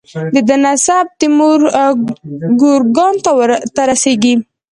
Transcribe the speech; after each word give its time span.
د 0.33 0.35
ده 0.47 0.55
نسب 0.63 1.05
تیمور 1.19 1.59
ګورکان 2.61 3.13
ته 3.75 3.81
رسیږي. 3.89 4.33